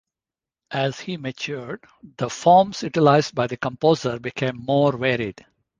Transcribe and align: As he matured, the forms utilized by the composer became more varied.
As 0.71 0.99
he 1.01 1.17
matured, 1.17 1.83
the 2.17 2.27
forms 2.27 2.81
utilized 2.81 3.35
by 3.35 3.45
the 3.45 3.55
composer 3.57 4.17
became 4.17 4.55
more 4.57 4.97
varied. 4.97 5.45